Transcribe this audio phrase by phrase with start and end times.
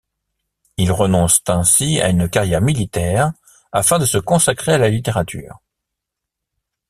[0.77, 3.33] Il renonce ainsi à une carrière militaire
[3.71, 5.59] afin de se consacrer à la littérature.